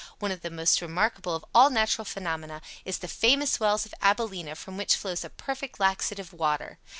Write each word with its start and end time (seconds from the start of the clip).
One 0.17 0.31
of 0.31 0.41
the 0.41 0.49
most 0.49 0.81
remarkable 0.81 1.35
of 1.35 1.45
all 1.53 1.69
natural 1.69 2.05
phenomena 2.05 2.63
is 2.85 2.97
the 2.97 3.07
FAMOUS 3.07 3.59
WELLS 3.59 3.85
OF 3.85 3.93
ABILENA 4.01 4.55
from 4.55 4.75
which 4.75 4.95
flows 4.95 5.23
a 5.23 5.29
perfect 5.29 5.79
laxative 5.79 6.33
water. 6.33 6.79